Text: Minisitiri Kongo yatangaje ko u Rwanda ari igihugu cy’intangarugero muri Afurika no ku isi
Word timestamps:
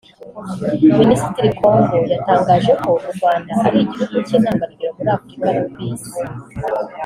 Minisitiri 0.99 1.49
Kongo 1.59 1.97
yatangaje 2.11 2.71
ko 2.83 2.89
u 3.07 3.09
Rwanda 3.15 3.51
ari 3.65 3.77
igihugu 3.85 4.15
cy’intangarugero 4.27 4.91
muri 4.97 5.09
Afurika 5.15 5.47
no 5.59 5.63
ku 5.71 5.77
isi 5.89 6.19